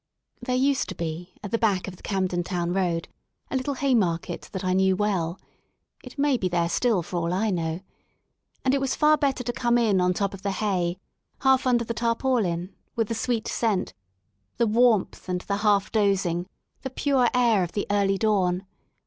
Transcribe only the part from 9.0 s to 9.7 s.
better to